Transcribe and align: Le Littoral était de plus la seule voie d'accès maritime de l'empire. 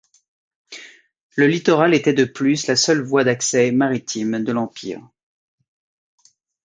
Le 1.35 1.45
Littoral 1.45 1.93
était 1.93 2.13
de 2.15 2.25
plus 2.25 2.65
la 2.65 2.75
seule 2.75 3.03
voie 3.03 3.23
d'accès 3.23 3.71
maritime 3.71 4.43
de 4.43 4.51
l'empire. 4.51 5.07